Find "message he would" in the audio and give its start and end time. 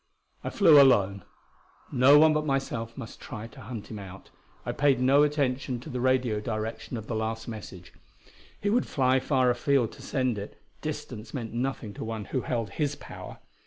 7.47-8.87